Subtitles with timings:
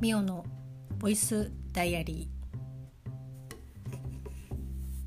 [0.00, 0.46] ミオの
[0.98, 2.26] ボイスダイアリ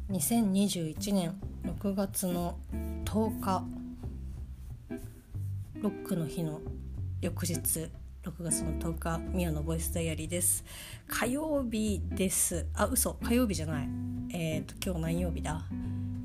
[0.07, 0.13] ー。
[0.15, 1.35] 2021年
[1.65, 2.59] 6月の
[3.03, 3.63] 10日。
[5.81, 6.61] ロックの日の
[7.21, 7.89] 翌日。
[8.21, 10.63] 6月の10日ミオのボイスダイアリーです。
[11.07, 12.67] 火曜日です。
[12.75, 13.15] あ嘘。
[13.23, 13.89] 火曜日じゃない。
[14.29, 15.65] えっ、ー、と今日何曜日だ、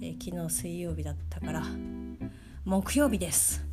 [0.02, 1.64] えー、昨日水曜日だったから。
[2.66, 3.64] 木曜日です。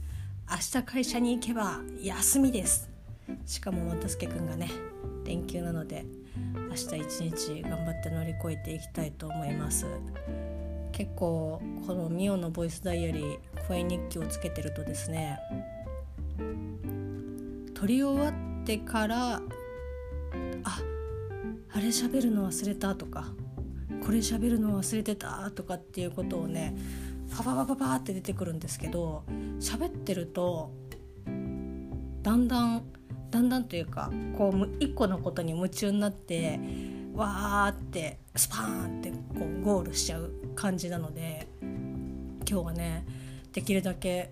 [0.50, 2.95] 明日会社に行けば休みです。
[3.46, 4.70] しかも又助くんがね
[5.26, 6.06] 連休なので
[6.70, 9.86] 明日一日頑張って乗り越えていきたいと思います。
[10.96, 15.38] 結構このミオのボイスダイアリー声日記をつけてるとですね
[17.74, 19.42] 撮り終わってからあ
[21.74, 23.26] あれ喋るの忘れたとか
[24.06, 26.74] これ喋るの忘れてたとかっていうことをね
[27.36, 29.24] パパパパパって出てくるんですけど
[29.60, 30.72] 喋ってると
[32.22, 32.84] だんだん
[33.32, 36.60] だんだんというかこう一個のことに夢中になって
[37.14, 43.06] わーってスパーンってこうゴールしちゃう感じなので今日はね
[43.54, 44.32] できるだけ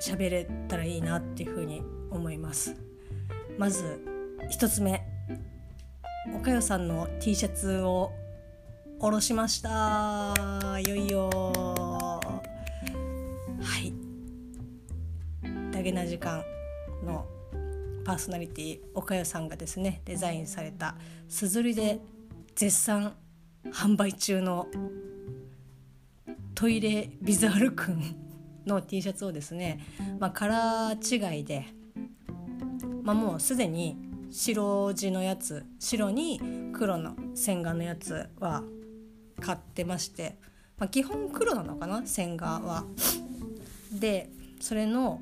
[0.00, 2.76] 喋れたらいいなっていうふうに思います。
[3.58, 4.00] まず
[4.50, 5.02] 1つ目。
[6.34, 8.10] おかよさんの T シャツを
[8.98, 10.34] 下ろしました。
[10.80, 11.30] いよいよ。
[11.30, 12.20] は
[13.78, 13.92] い。
[15.70, 16.42] ダゲな時間
[17.04, 17.26] の
[18.04, 20.96] パーソナリティ岡谷さんがですねデザインされた
[21.28, 22.00] すずりで
[22.54, 23.14] 絶賛
[23.72, 24.66] 販売中の
[26.54, 28.16] トイレビザールくん
[28.66, 29.80] の T シャツをですね、
[30.18, 31.66] まあ、カラー違いで、
[33.02, 33.96] まあ、もうすでに
[34.30, 36.40] 白地のやつ白に
[36.72, 38.62] 黒の線画のやつは
[39.40, 40.36] 買ってまして、
[40.78, 42.84] まあ、基本黒なのかな線画は。
[43.92, 44.28] で
[44.60, 45.20] それの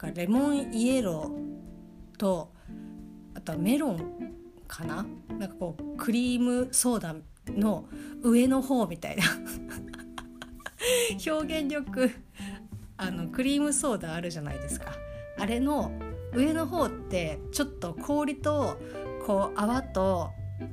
[0.00, 2.50] かレモンイエローと
[3.34, 4.32] あとはメロン
[4.66, 5.04] かな？
[5.38, 7.14] なんかこうクリームソーダ
[7.48, 7.84] の
[8.22, 9.24] 上の方みたいな。
[11.30, 12.10] 表現力
[12.96, 14.92] あのクリームソーダあるじゃないですか。
[15.38, 15.92] あれの
[16.34, 18.78] 上の方ってちょっと氷と
[19.26, 20.30] こう泡と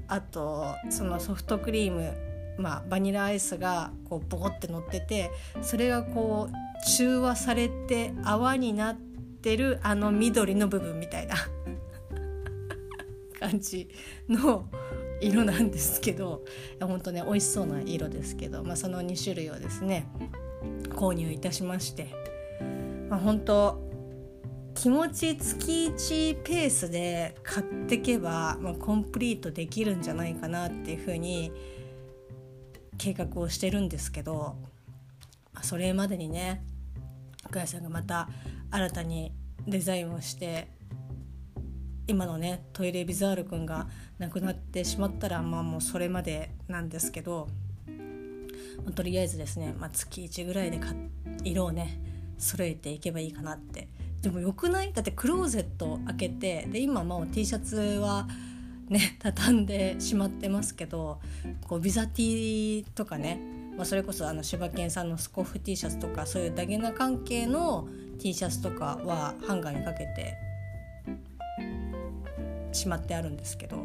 [0.07, 2.13] あとそのソフトクリーム
[2.57, 5.29] まあ、バニラアイスがこうボコって乗ってて
[5.61, 8.97] それがこう中和されて泡になっ
[9.37, 11.35] てるあの緑の部分みたいな。
[13.39, 13.87] 感じ
[14.27, 14.67] の
[15.21, 16.43] 色なんですけど。
[16.79, 20.07] 本当ね美味しそうな色ですけど、まあ、その2種類をですね
[20.89, 22.07] 購入いたしまして、
[23.09, 23.87] まあ、本当
[24.77, 31.51] 気持ち月1ペースで買ってけば、まあ、コンプリートできるんじゃないかなっていうふうに
[32.99, 34.55] 計画をしてるんですけど、
[35.51, 36.63] まあ、それまでにね
[37.47, 38.29] 深谷さんがまた
[38.71, 39.31] 新たに
[39.67, 40.67] デザインをして
[42.07, 47.47] 今のねトイレビザールくんが亡くなってしまったらまあもうそれまでなんですけど、
[48.77, 50.79] まあ、とりあえずですね、まあ、月1ぐらいで
[51.43, 51.99] 色をね
[52.37, 53.87] 揃えていけばいいかなって。
[54.21, 54.91] でもよくない？
[54.93, 58.27] だってクローゼット開けてで今もう T シャツは
[58.89, 61.19] ね 畳んでしまってますけど
[61.67, 63.39] こうビザ T とかね、
[63.77, 67.87] まあ、それこそあの柴犬さんのスコフ T シャツとかそういうダゲな関係の
[68.19, 70.37] T シャツとかはハンガーにかけて
[72.71, 73.77] しまってあるんですけど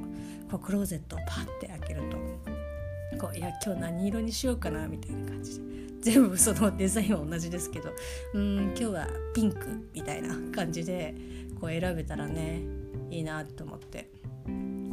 [0.51, 5.65] こうクローゼットをパッて開けるとこういや今日何色にしようかなみたいな感じで
[6.01, 7.91] 全部そのデザインは同じですけど
[8.35, 11.15] うん今日はピンクみたいな感じで
[11.61, 12.61] こう選べたらね
[13.11, 14.11] いいなと思って。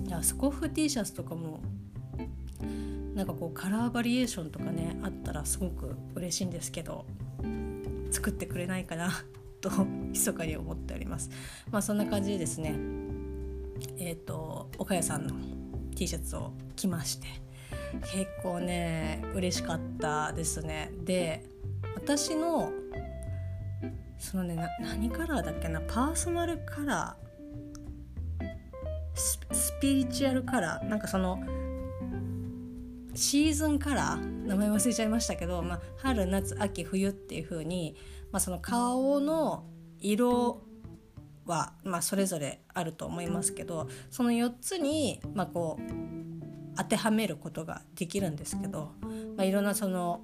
[0.09, 1.59] いやスコフ T シャツとかも
[3.13, 7.05] なんかこうカラーバリエーションとかねあったらすごく嬉しいんですけど
[8.11, 9.11] 作ってくれないかな
[9.61, 11.29] と密かに思っております。
[11.71, 12.75] まあそんな感じでですね
[13.97, 15.35] えっ、ー、と岡谷さんの
[15.95, 17.27] T シャツを着まして
[18.13, 20.91] 結構ね嬉しかったですね。
[21.03, 21.45] で
[21.95, 22.71] 私の
[24.17, 27.29] そのね何カラーだっけなパーソナルカラー
[29.53, 31.39] スピリチュアルカラーなんかその
[33.15, 37.95] シーズンカラー名前忘れちゃいましたけど、まあ、春夏秋冬っていう風に、
[38.31, 39.63] まあ、その顔の
[39.99, 40.63] 色
[41.45, 45.83] は、まあ、それぞれあると思いますけどその4つに、まあ、こう
[46.75, 48.91] 当てはめることができるんですけど、
[49.37, 50.21] まあ、いろんなその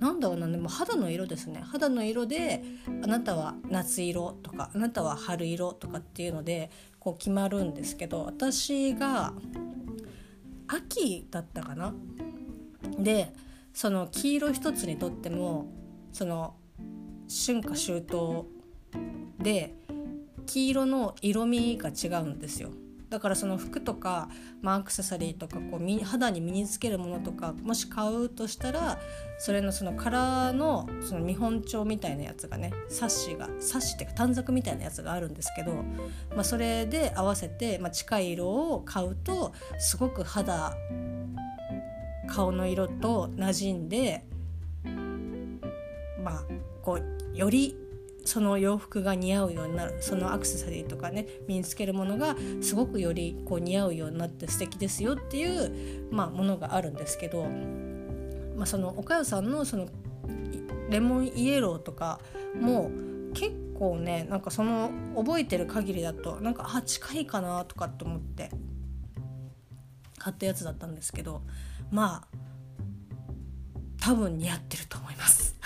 [0.00, 1.60] なんだろうなでも肌の色ですね。
[1.64, 2.64] 肌の色で
[3.04, 9.32] あなたは夏色とかあなたは春色とかっていうのでこう決まるんですけど私が
[10.66, 11.94] 秋だったかな
[12.98, 13.32] で
[13.72, 15.66] その黄色一つにとっても
[16.12, 16.54] その
[17.28, 18.46] 春夏秋冬
[19.38, 19.74] で
[20.46, 22.70] 黄色の色味が違うんですよ。
[23.12, 24.30] だからその服とか、
[24.62, 28.98] まあ、アクセサリーとかこう肌に身につけるものとかもし買うとしたら
[29.38, 35.74] それのそのカラーのその見本帳みたいなやつがねサッシがサッシっていうか短冊みたいなやつがあるんですけど、
[36.34, 40.74] まあ、それで合わせて、まあ、近い色を買うとすごく肌
[42.28, 44.24] 顔の色と馴染んで
[46.22, 46.44] まあ
[46.82, 47.76] こうより
[48.24, 57.44] その洋服が似合うようになるそのアクセサリーとかね身につけるものがすごくよりこう似合うようになって素敵ですよっていう、まあ、ものがあるんですけど、
[58.56, 59.88] まあ、その岡代さんのその
[60.88, 62.20] レモンイエローとか
[62.60, 62.90] も
[63.34, 68.50] 結構ねなんかその覚えてる限りだとなんかあ近いかなとかって思って
[70.18, 71.42] 買ったやつだったんですけど
[71.92, 72.28] まあ
[74.00, 75.54] 多分似合ってると思います。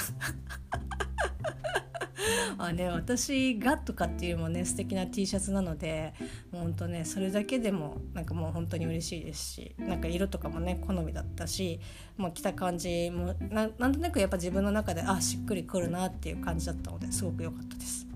[2.59, 6.15] あね私がとかっていうもね素敵な T シャツなので
[6.51, 11.79] ほんとねそれだけでもなんかもう本当に嬉しいですしなんか色とかもね好みだったし
[12.17, 18.07] もう着た感じもなんとなくやっぱ自分の中であしっくりくるなっていう感じだったのですごく良かったです。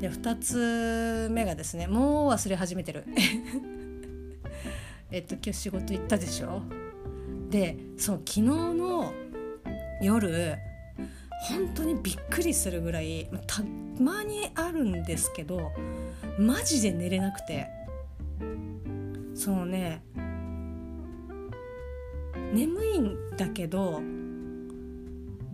[0.00, 3.04] で2つ目がですねもう忘れ始めてる。
[5.10, 6.62] えっと今日仕事行ったでしょ？
[7.50, 9.12] でそう昨日の
[10.02, 10.56] 夜
[11.48, 13.62] 本当にびっくりするぐらいた
[13.98, 15.72] まにあるんですけど
[16.38, 17.68] マジで寝れなくて。
[19.40, 20.02] そのね。
[22.52, 24.02] 眠いんだけど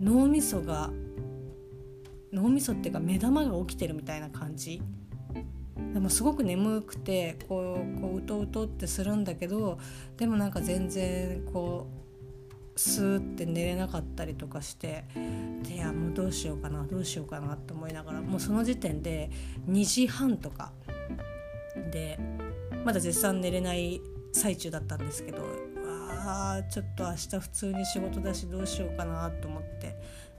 [0.01, 0.89] 脳みそが
[2.33, 4.81] 脳みそっていうか目玉が起きてるみたいな感じ。
[5.97, 9.79] でもすごく眠くてこうこううとうとってするんだけど
[10.15, 11.87] でもなんか全然こ
[12.75, 15.05] うスーって寝れなかったりとかして
[15.63, 19.31] でいやもうどうしようかなどうしようかなと思いながらもうその時点で
[19.67, 20.71] 2時半とか
[21.91, 22.19] で
[22.85, 23.99] まだ絶賛寝れない
[24.33, 25.47] 最中だったんですけど
[26.27, 29.95] あちょっと明日普通に仕事だしどうしようかなと思って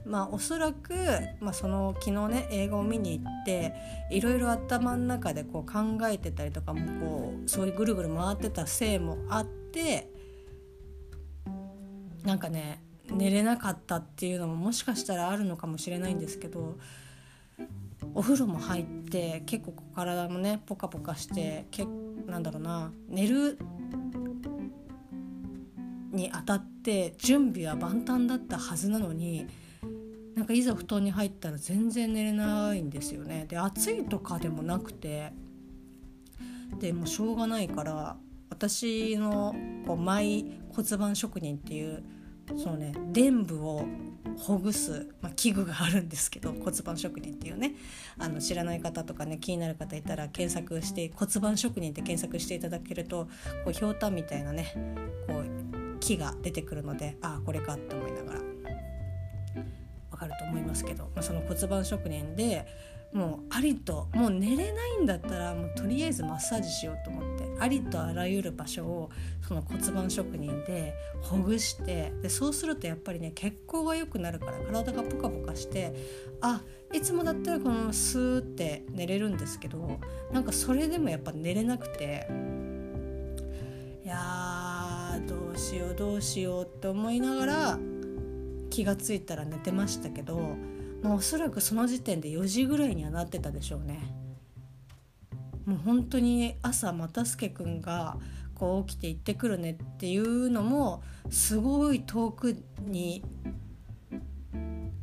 [0.09, 0.95] まあおそらく、
[1.39, 3.75] まあ、その昨日ね映画を見に行って
[4.09, 10.09] いろいろ頭の中でこう考えてたりとかもこうそういうぐるぐる回ってたせいもあって
[12.23, 16.79] なんかね寝れなかったっていうのももしかしたらあるのかもしれないんですけど
[18.15, 21.85] お風呂も入って結構体もねポカポカしてけ
[22.25, 23.59] なんだろうな寝る
[26.11, 29.45] にあたって準備は万端だったはずなのに
[30.39, 33.45] なんかいざ布団に入ったら全然寝れないんですよね。
[33.49, 35.33] で暑いとかでもなくて
[36.79, 38.15] でもしょうがないから
[38.49, 39.53] 私の
[39.85, 42.03] こうマイ骨盤職人っていう
[42.55, 43.85] そのね臀部を
[44.37, 47.75] ほぐす、まあ、器具があるんですけど骨盤職人っていうね
[48.17, 53.25] あの知らない方とかね気になる方いたら検索して骨盤職人って検索していただけると
[53.65, 54.73] こうひょうたんみたいなね
[55.27, 58.48] こう木が出てくるのでああこれかって思いながらわ
[60.19, 62.65] かると思いますけど、まあ、その骨盤職人で
[63.13, 69.09] もうありともう寝れないんだったらもうとりあえずマッサージしようと思ってありとあらゆる場所を
[69.47, 75.93] その骨盤職人でほぐしてでそうするとやっぱりね血行が良くなるから体がポカポカして
[76.41, 76.61] あ
[76.93, 79.99] いつもだったらこのスーって寝れるんですけど
[80.31, 82.27] なんかそれでもやっぱ寝れなくて
[84.05, 87.79] いやどうしようどうしようって思いながら
[88.79, 90.57] 気が付いたら寝てましたけど。
[91.01, 93.99] まあ、おそらくその時点で4時ぐらいにはなってたでしょうね。
[95.65, 98.17] もう本当に朝又助君が
[98.55, 103.23] こう起きて行ってくるねっていうのもすごい遠くに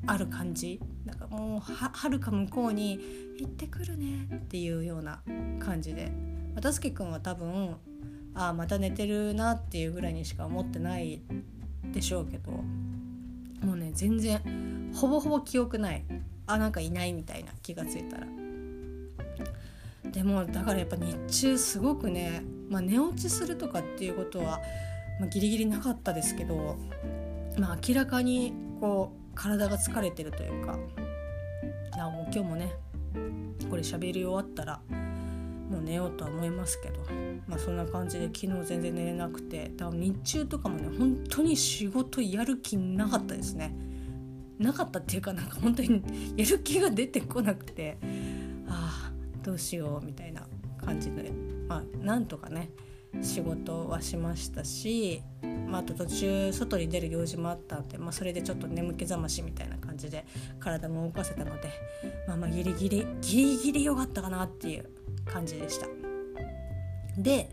[0.06, 2.98] ある感じなんかもうはるか向こうに
[3.38, 5.20] 行ってくるねっていうような
[5.60, 6.12] 感じで
[6.56, 7.76] 又助君は多分
[8.34, 11.22] ああまた寝てるなっていうぐらいにしか思ってない
[11.92, 12.64] でしょうけど
[13.62, 16.04] もうね全然ほぼほぼ記憶ない。
[16.46, 18.26] あなんかいないみたいな気がついたら。
[20.12, 24.60] でもだからやっぱ日中すごくね、まあ、寝落ちするとかっていうことは、
[25.20, 26.76] まあ、ギリギリなかったですけど、
[27.58, 30.78] まあ、明らかにこう体が疲れてるというか。
[31.98, 32.72] あもう今日もね
[33.70, 34.80] これ喋り終わったら
[35.70, 37.00] もう寝ようとは思いますけど、
[37.46, 43.74] まあ、そんな感じで昨日全然寝れなくてだから日中とかもね本当に仕事やる気なかったですね。
[44.58, 46.02] なかったっていうかなんか本当に
[46.36, 47.98] やる気が出てこなくて
[48.68, 50.46] ああどうしようみたいな
[50.82, 51.30] 感じで
[51.68, 52.70] まあなんとかね
[53.22, 55.22] 仕事はしましたし、
[55.66, 60.24] まあ、あと途中外に出る用事もあったんで、まあ、それでちょっと眠気覚ましみたいな感じで
[60.60, 61.68] 体も動かせたので、
[62.26, 64.88] まあ、まあギリギリギリギリ良かったかなっていう
[65.24, 65.86] 感じでした。
[67.18, 67.50] で、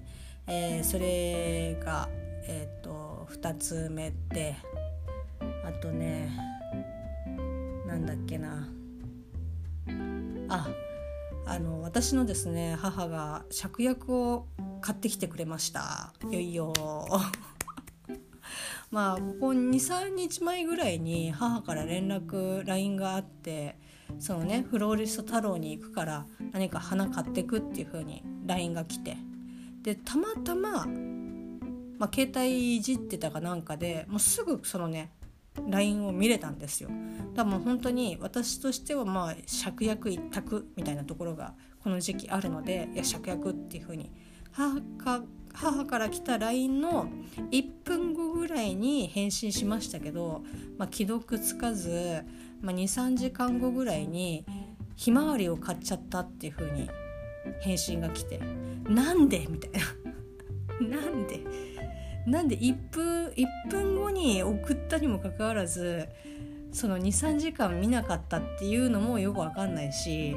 [0.48, 2.10] えー、それが、
[2.46, 4.56] えーと、2つ目で
[5.66, 6.30] あとね
[7.88, 8.68] なんだっけな
[10.50, 10.68] あ
[11.46, 14.48] あの私のですね母が芍薬を
[14.82, 16.14] 買ってきてくれました。
[16.30, 16.74] よいよ。
[18.92, 23.78] まあここ23日前ぐらいに母から連絡 LINE があって
[24.20, 29.18] そのねフローリスト太郎に行くから何か花買ってくっていう風に LINE が来て。
[29.84, 30.86] でたまたま、
[32.00, 35.12] まあ、携帯いじってたかなんかでもうすぐそのね
[35.68, 36.90] LINE を見れたんですよ
[37.36, 44.12] だからもう本当に私としてはまあ芍薬一択みたいなところがこの時期あるのでいや芍薬っていう風に
[44.52, 47.08] 母か母から来た LINE の
[47.52, 50.44] 1分後ぐらいに返信しましたけど、
[50.80, 52.24] まあ、既読つかず、
[52.62, 54.46] まあ、23時間後ぐらいに
[54.96, 56.90] ひまわりを買っちゃったっていう風に
[57.62, 58.40] 返信が来て
[58.90, 59.72] 「なんで?」みたい
[60.82, 61.40] な「なんで?」
[62.26, 66.08] なんで1分1分後に送ったにもかかわらず
[66.72, 70.36] その23時間見なかったっていうのもよく分かんないし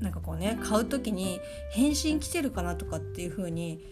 [0.00, 1.40] なんかこうね買う時に
[1.70, 3.84] 返信来てるかなとかっていう風に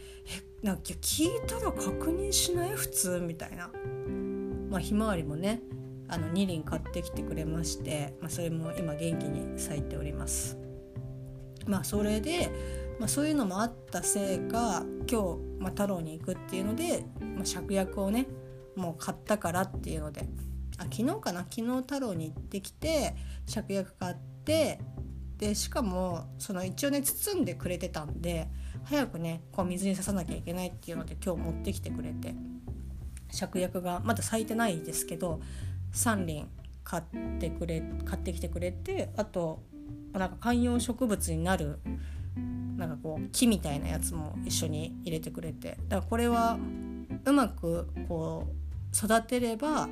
[0.63, 2.71] えなんか聞いたら確認しない？
[2.71, 3.71] 普通みたいな。
[4.71, 5.61] まあ、ひまわりもね
[6.09, 10.59] あの2輪買ってきてくれまして、まあ、それも今元気に咲いております。
[11.67, 12.51] まあそれで
[12.99, 18.27] まあ、そういうのもあったせいか今日、まあ、太郎に行くっていうので、まあ、芍薬をね
[18.77, 20.27] もう買ったからっていうので。
[20.77, 21.47] あ昨日かな？
[21.49, 23.15] 昨日太郎に行ってきて
[23.47, 24.81] 芍薬買って
[25.39, 28.49] でしかもその一応ね包んでくれてたんで
[28.83, 32.35] 早くねこう水に刺さなきゃいけないっていうので今日持ってきてくれて。
[33.31, 35.41] 芍薬がまだ咲いてないですけど
[35.93, 36.49] 3輪
[36.83, 37.03] 買っ
[37.39, 39.63] てくれ買ってきてくれてあと
[40.13, 41.81] なんか観葉植物になる
[42.77, 45.79] なんかこう木みたいなやつも一緒に入れてくれて。
[45.89, 46.59] だからこれは
[47.25, 49.89] うまくこう育てれば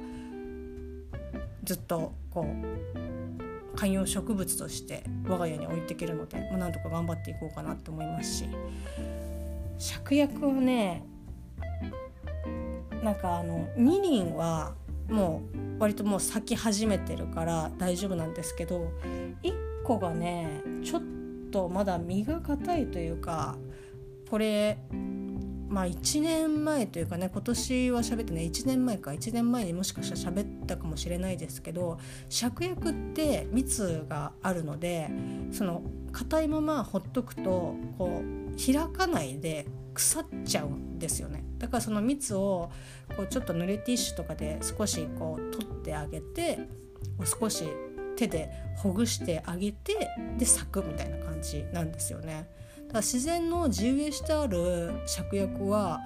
[1.65, 8.45] ずっとこう観葉植物として我が家に置いていけるので、まあ、なんとか頑張っていこうかなと思いますし。
[9.83, 11.05] 芍薬はね
[13.03, 14.75] なんかあの2輪は
[15.09, 15.43] も
[15.79, 18.93] う割ともう咲き始めてるから大丈夫なんですけど
[19.43, 21.22] 1個がねちょっと
[21.52, 23.56] とまだ身が硬いというか
[24.28, 24.78] これ
[25.68, 35.11] まあ1年前というかね今年は喋ってね1年前か1年前にもしかしたら喋ったかもしれないですけど芍薬って蜜があるので
[35.50, 35.82] その
[36.12, 41.44] 硬いままほっとくとこう開かないで腐っちゃうんですよね。
[41.59, 42.71] だからその蜜を
[43.16, 46.59] こうちょっと濡れティッシュとかで少しこう取ってあげて
[47.40, 47.64] 少し
[48.16, 51.22] 手でほぐしてあげてで咲くみたいな。
[51.43, 52.49] 感じなんですよね。
[52.77, 56.01] だから自然の地植えしてある芍薬は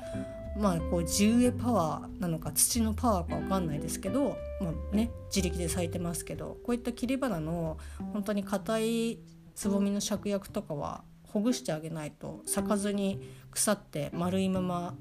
[0.57, 7.77] まあこう地植えパワーなのか土のパワーか分かんないですけど、まあね、自力で咲いてますけどこういった切り花の
[8.15, 9.19] 本当に硬い
[9.55, 14.95] つぼみの芍薬とかはほぐしてあげないと咲かずに腐って丸いまま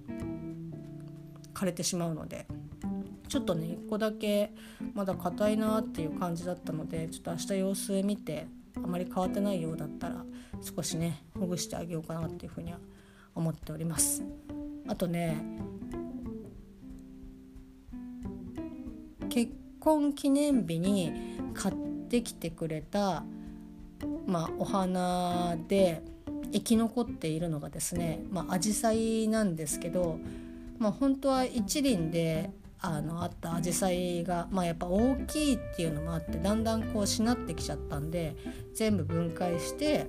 [1.54, 2.48] 枯れてしまうので
[3.30, 4.52] ちょっとね1個だけ
[4.94, 10.24] まだ硬いなっていう感じだったのでちょっと明日様子見てあまり変わってないようだったら
[10.62, 12.80] 少しねほぐしてあげようかなっていうふうには
[13.34, 14.24] 思っております。
[14.88, 15.42] あとね
[19.30, 21.12] 結婚記念日に
[21.54, 21.76] 買っ
[22.10, 23.24] てきてくれた
[24.28, 26.04] まあお花で
[26.52, 30.20] 生き残っているのがですねまあ紫陽花なんですけど
[30.78, 32.52] まあ本当は一輪で
[32.86, 38.36] あのあったアジサイが、まあ、やっぱ大きいっていうのもあってだんだんこうしなってきちゃったんで
[38.74, 40.08] 全部分解して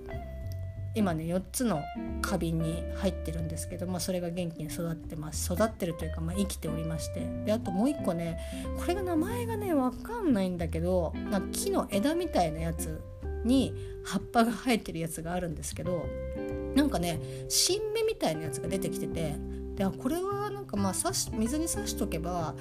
[0.94, 1.82] 今ね4つの
[2.22, 5.52] 花瓶に入ってるんですけど、まあ、それが元気に育ってます。
[5.52, 7.28] 育ってるというか、まあ、生きておりまして。
[7.44, 8.38] であともう一個ね
[8.78, 13.02] これが名前がね分かんないんだけどな木の枝みたいなやつ
[13.44, 16.06] に葉っぱが生えてるやつがあるんですけど
[16.74, 19.36] なんかね新芽みたいなやつが出てきてて
[19.76, 22.54] でこれはなんかまあ刺し水に刺しとけば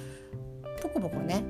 [0.82, 1.44] ポコポコね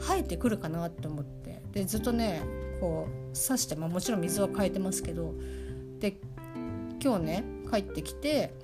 [0.00, 1.38] 生えてくるかなって思って。
[1.72, 2.42] でずっとね
[2.80, 5.34] こう刺して、まあ、もちろん水は変えてますけど
[5.98, 6.20] で
[7.02, 8.54] 今日ね帰ってきて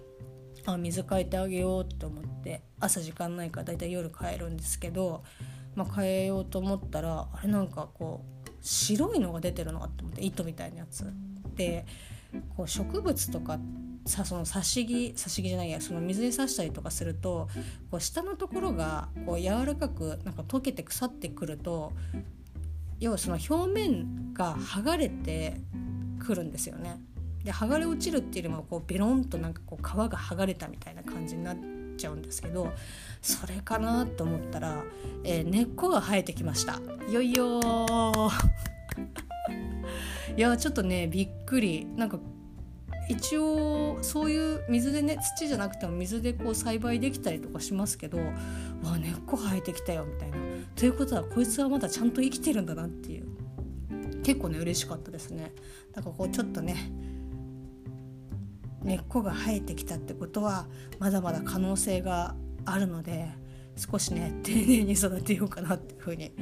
[0.67, 5.23] あ水変えてあげようって思って朝時間ないからだいたい夜帰るんですけど、
[5.75, 11.05] まあ、変えようと思ったらあれなんかこう白いのが出てるのかって思って糸みたいなやつ。
[11.55, 11.85] で
[12.57, 13.61] こう植物とかっ
[14.07, 17.49] さその刺し木刺し木じゃないやその水に刺したりとかすると
[17.91, 21.93] こう下のところがこう柔らかくなんか溶けて腐ってくると
[23.01, 25.61] 要はその表面が剥がれて
[26.19, 27.01] くるんですよね。
[27.45, 31.57] で剥がれ落ちるっていうよりもこうベロンとなんかこう皮が剥がれたみたいな感じになっ
[31.99, 32.73] ちゃうんですけど
[33.21, 34.83] それかなと思ったら、
[35.25, 36.81] えー、根っこが生えてきました。
[37.11, 37.61] よいよ
[40.37, 41.87] いやちょっとねびっくり。
[41.97, 42.19] なんか
[43.09, 50.37] 一応そういう水でね土じゃなくても水でこう栽培できたりとかしますけどわ根っこ生えてきたよみたいな。
[50.75, 53.29] ということはこいつはまだちゃんと生きてるんだなっていう
[54.23, 55.53] 結構ね嬉しかったですね。
[55.95, 56.93] なんかこうちょっとね
[58.83, 60.67] 根っこが生えてきたってことは
[60.99, 62.35] まだまだ可能性が
[62.65, 63.29] あるので
[63.77, 66.33] 少しね丁寧に育てようかなっていうふうに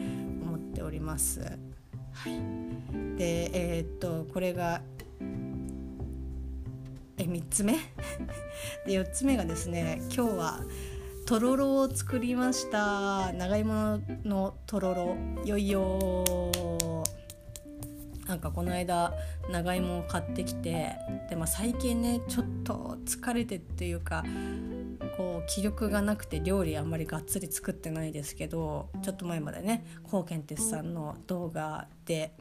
[0.43, 1.41] 思っております。
[2.13, 2.33] はい、
[3.17, 4.83] でえー、っとこれが
[7.33, 7.75] 3つ目。
[8.87, 10.61] で4つ目がですね今日は
[11.27, 13.33] とろろを作りました。
[13.33, 15.17] 長芋のとろろ。
[15.45, 16.53] よいよ
[18.27, 19.13] なんかこの間
[19.51, 20.97] 長芋を買ってきて
[21.29, 24.25] で、まあ、最近ねちょっと疲れてっていうか
[25.19, 32.33] こう気力がなくて料理あんまりがっつり作ってないですけどちょっと前までねコウケンテスさんの動画で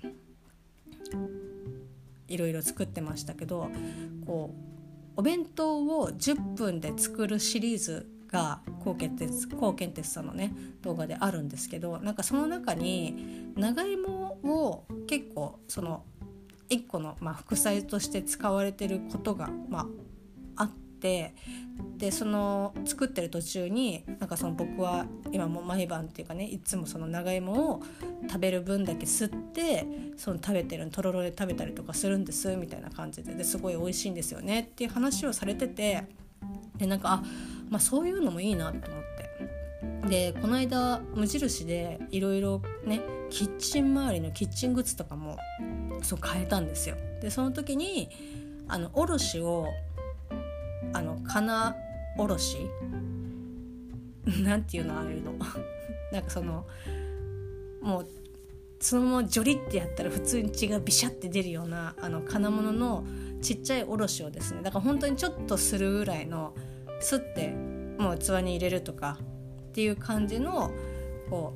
[2.29, 3.69] いろいろ作ってましたけど
[4.25, 4.70] こう
[5.21, 10.51] お弁当を10分で作るシリーズがコウケンテスコウケンテスさんのね
[10.81, 16.05] 動画であるんですけどなんかその中に長芋を結構その
[16.71, 19.85] 1個の、まあ、副菜として使われてることが、まあ、
[21.01, 21.33] て
[21.97, 27.81] でその作ってる途中になんかその僕は今も毎晩っていうかねいつもその長芋を
[28.27, 29.85] 食べる分だけ吸って
[30.17, 36.03] その食べてるとろろで食べたりとかするんですみたいな感じでですごい美味しいんですよねっていう話をされてて
[36.77, 37.23] でなんかあ、
[37.69, 39.21] まあ、そういうのもいいなと思って。
[40.07, 45.37] でこの間無印でいろいろねキッチン周りのキッチングッズとかも
[46.01, 46.95] そう変えたんですよ。
[47.21, 48.09] でその時に
[48.67, 49.67] あのおろしを
[50.93, 51.75] あの金
[52.17, 52.57] おろし？
[54.43, 55.33] なんていうのああいうの。
[56.11, 56.65] なんかその
[57.81, 58.07] もう
[58.79, 63.05] そのままジョリってやったら普通に血がビシャって出るようなあの金物の
[63.41, 66.53] ちっちゃいおろしをですねだから本当にちょっとするぐらいの
[66.99, 67.49] すって
[67.97, 69.19] もう器に入れるとか
[69.69, 70.71] っていう感じの
[71.29, 71.53] こ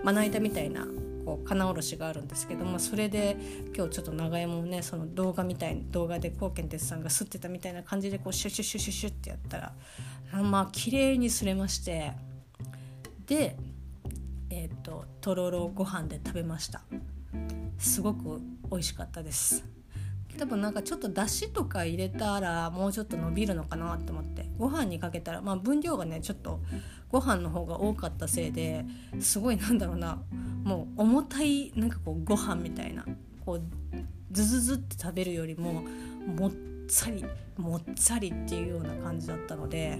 [0.00, 0.86] うまな板みたいな
[1.24, 3.36] こう金おろしがあるんですけどもそれで
[3.74, 9.72] 今日ちょっと長芋をねその動画みたいに動画でコウケンテツさんが吸ってたみたいな感じでこうシュシュシュシュシュってやったら
[10.32, 12.12] あまあ綺麗にすれまして
[13.26, 13.56] で
[14.50, 16.82] えっ、ー、ととろろご飯で食べました。
[17.78, 19.73] すごく美味しかったです。
[20.38, 24.44] 多分なんかちょっとだしとか入れたらもうちょっと伸びるのかなと思って。
[24.58, 26.60] ご飯にかけたらまあ分量がねちょっと
[27.10, 28.84] ご飯の方が多かったせいで
[29.20, 30.22] すごいなんだろうな。
[30.64, 33.04] もう重たいなんかこうご飯みたいな。
[33.44, 33.62] こう
[34.32, 35.84] ズズズって食べるよりも
[36.26, 36.52] もっ
[36.88, 37.24] さり
[37.56, 39.98] もっさりっていうような感じだったので、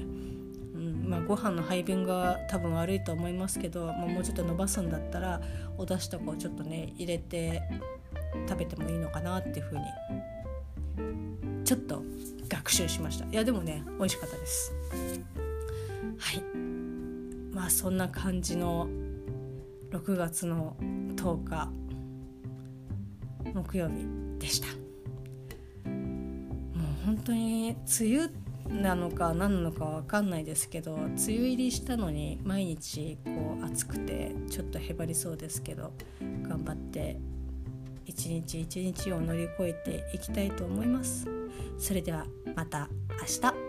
[0.75, 5.41] うんまあ、ご飯の配分が多分悪いと思いますけど、まあ、もうちょっと伸ばすんだったら
[5.79, 7.63] お出汁とかをちょっとね入れて
[8.49, 9.85] 食べてもいいのかなっていうふうに
[11.65, 12.03] ちょっと
[12.49, 13.27] 学習しました。
[13.27, 14.73] いやでもね美味しかったです。
[16.19, 16.43] はい。
[17.53, 18.89] まあそんな感じの
[19.91, 21.71] 6月の10日
[23.55, 24.07] 木曜日
[24.39, 24.69] でした。
[25.89, 25.93] も
[27.03, 28.29] う本当に梅
[28.69, 37.21] 雨なのか何なのか分かんないですけど梅雨入りしたのに毎日こう暑くてちょっとへばりそうですけど頑張って
[38.07, 41.27] 一日一日を乗り越えていきたいと思います。
[41.79, 43.64] それではまた明日